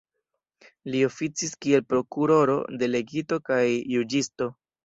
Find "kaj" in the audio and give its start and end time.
3.51-3.63